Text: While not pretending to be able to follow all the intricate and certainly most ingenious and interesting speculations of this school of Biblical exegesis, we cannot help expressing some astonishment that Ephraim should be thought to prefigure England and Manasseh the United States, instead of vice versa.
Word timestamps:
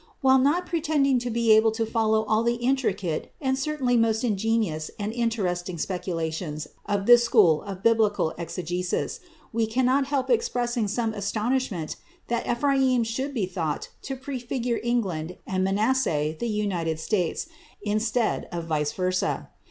While 0.21 0.39
not 0.39 0.65
pretending 0.65 1.19
to 1.19 1.29
be 1.29 1.51
able 1.51 1.69
to 1.73 1.85
follow 1.85 2.23
all 2.23 2.41
the 2.41 2.55
intricate 2.55 3.31
and 3.39 3.55
certainly 3.55 3.95
most 3.97 4.23
ingenious 4.23 4.89
and 4.97 5.13
interesting 5.13 5.77
speculations 5.77 6.65
of 6.87 7.05
this 7.05 7.23
school 7.23 7.61
of 7.61 7.83
Biblical 7.83 8.33
exegesis, 8.35 9.19
we 9.53 9.67
cannot 9.67 10.07
help 10.07 10.31
expressing 10.31 10.87
some 10.87 11.13
astonishment 11.13 11.97
that 12.29 12.49
Ephraim 12.49 13.03
should 13.03 13.31
be 13.35 13.45
thought 13.45 13.89
to 14.01 14.15
prefigure 14.15 14.79
England 14.81 15.37
and 15.45 15.63
Manasseh 15.63 16.35
the 16.39 16.49
United 16.49 16.99
States, 16.99 17.45
instead 17.83 18.47
of 18.51 18.65
vice 18.65 18.93
versa. 18.93 19.49